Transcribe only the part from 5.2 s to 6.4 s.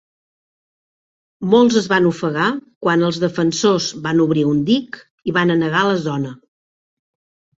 i van anegar la zona.